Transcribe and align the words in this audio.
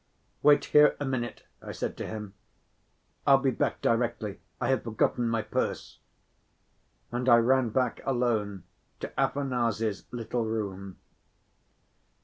"Wait 0.41 0.65
here 0.65 0.95
a 0.99 1.05
minute," 1.05 1.43
I 1.61 1.71
said 1.71 1.95
to 1.97 2.07
him. 2.07 2.33
"I'll 3.27 3.37
be 3.37 3.51
back 3.51 3.83
directly, 3.83 4.39
I 4.59 4.69
have 4.69 4.81
forgotten 4.81 5.29
my 5.29 5.43
purse." 5.43 5.99
And 7.11 7.29
I 7.29 7.35
ran 7.37 7.69
back 7.69 8.01
alone, 8.03 8.63
to 9.01 9.13
Afanasy's 9.15 10.05
little 10.11 10.43
room. 10.45 10.97